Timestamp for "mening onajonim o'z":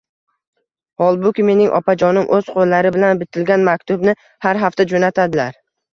1.49-2.49